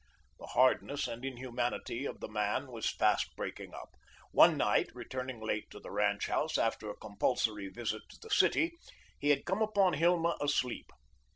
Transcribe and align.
The 0.39 0.47
hardness 0.47 1.07
and 1.07 1.23
inhumanity 1.23 2.05
of 2.07 2.21
the 2.21 2.27
man 2.27 2.71
was 2.71 2.89
fast 2.89 3.35
breaking 3.35 3.75
up. 3.75 3.91
One 4.31 4.57
night, 4.57 4.89
returning 4.95 5.39
late 5.39 5.69
to 5.69 5.79
the 5.79 5.91
Ranch 5.91 6.25
house, 6.25 6.57
after 6.57 6.89
a 6.89 6.95
compulsory 6.97 7.67
visit 7.67 8.01
to 8.09 8.17
the 8.19 8.31
city, 8.31 8.79
he 9.19 9.29
had 9.29 9.45
come 9.45 9.61
upon 9.61 9.93
Hilma 9.93 10.37
asleep. 10.41 10.89